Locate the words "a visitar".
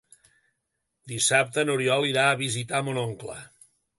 2.31-2.83